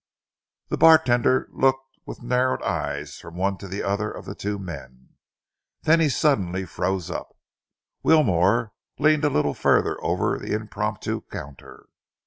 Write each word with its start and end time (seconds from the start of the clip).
The 0.69 0.79
bartender 0.79 1.47
looked 1.51 1.99
with 2.07 2.23
narrowed 2.23 2.63
eyes 2.63 3.19
from 3.19 3.35
one 3.35 3.59
to 3.59 3.67
the 3.67 3.83
other 3.83 4.09
of 4.09 4.25
the 4.25 4.33
two 4.33 4.57
men. 4.57 5.09
Then 5.83 5.99
he 5.99 6.09
suddenly 6.09 6.65
froze 6.65 7.11
up. 7.11 7.37
Wilmore 8.01 8.73
leaned 8.97 9.25
a 9.25 9.29
little 9.29 9.53
further 9.53 10.03
over 10.03 10.39
the 10.39 10.53
impromptu 10.53 11.21
counter. 11.31 11.85